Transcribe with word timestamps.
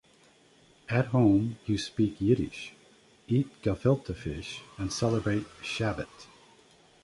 At 0.89 1.09
home, 1.09 1.59
you 1.67 1.77
speak 1.77 2.19
Yiddish, 2.19 2.73
eat 3.27 3.49
gefilte 3.61 4.15
fish, 4.15 4.63
and 4.79 4.91
celebrate 4.91 5.43
Shabbat. 5.61 6.25